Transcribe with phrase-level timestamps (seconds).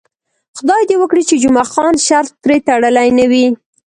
[0.57, 3.47] خدای دې وکړي چې جمعه خان شرط پرې تړلی نه وي.